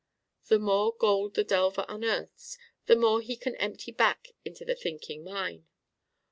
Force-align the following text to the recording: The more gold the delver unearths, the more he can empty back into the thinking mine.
The 0.47 0.57
more 0.57 0.95
gold 0.97 1.35
the 1.35 1.43
delver 1.43 1.85
unearths, 1.87 2.57
the 2.87 2.95
more 2.95 3.21
he 3.21 3.35
can 3.35 3.55
empty 3.57 3.91
back 3.91 4.29
into 4.43 4.65
the 4.65 4.73
thinking 4.73 5.23
mine. 5.23 5.67